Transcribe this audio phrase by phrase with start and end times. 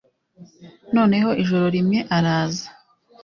[0.95, 2.67] noneho ijoro rimwe araza